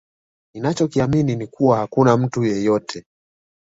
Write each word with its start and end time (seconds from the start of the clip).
Ninacho 0.53 0.87
kiamini 0.87 1.35
ni 1.35 1.47
kuwa 1.47 1.77
hakuna 1.77 2.17
mtu 2.17 2.43
yeyote 2.43 3.03